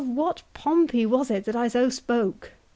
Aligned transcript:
143 0.03 0.15
what 0.25 0.41
Pompey 0.55 1.05
was 1.05 1.29
it 1.29 1.45
that 1.45 1.55
I 1.55 1.67
so 1.67 1.87
spoke 1.89 2.53